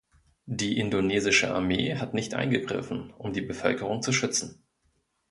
[0.47, 4.63] Die indonesische Armee hat nicht eingegriffen, um die Bevölkerung zu schützen.